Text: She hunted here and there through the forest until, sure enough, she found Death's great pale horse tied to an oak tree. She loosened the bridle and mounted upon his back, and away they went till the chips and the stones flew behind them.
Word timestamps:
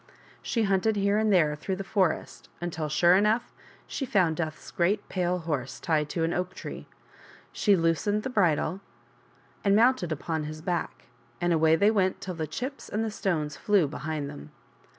She 0.41 0.63
hunted 0.63 0.95
here 0.95 1.19
and 1.19 1.31
there 1.31 1.55
through 1.55 1.75
the 1.75 1.83
forest 1.83 2.49
until, 2.59 2.89
sure 2.89 3.15
enough, 3.15 3.53
she 3.85 4.03
found 4.03 4.37
Death's 4.37 4.71
great 4.71 5.07
pale 5.09 5.37
horse 5.37 5.79
tied 5.79 6.09
to 6.09 6.23
an 6.23 6.33
oak 6.33 6.55
tree. 6.55 6.87
She 7.51 7.75
loosened 7.75 8.23
the 8.23 8.29
bridle 8.31 8.81
and 9.63 9.75
mounted 9.75 10.11
upon 10.11 10.45
his 10.45 10.63
back, 10.63 11.03
and 11.39 11.53
away 11.53 11.75
they 11.75 11.91
went 11.91 12.19
till 12.19 12.33
the 12.33 12.47
chips 12.47 12.89
and 12.89 13.03
the 13.03 13.11
stones 13.11 13.55
flew 13.55 13.87
behind 13.87 14.27
them. 14.27 14.49